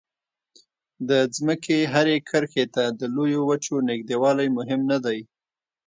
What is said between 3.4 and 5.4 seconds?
وچو نږدېوالی مهم نه دی.